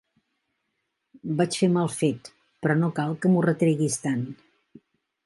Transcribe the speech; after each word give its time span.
Vaig 1.41 1.57
fer 1.63 1.69
mal 1.75 1.91
fet, 1.97 2.31
però 2.65 2.79
no 2.79 2.89
cal 3.01 3.13
que 3.27 3.33
m'ho 3.35 3.45
retreguis 3.47 3.99
tant. 4.07 4.25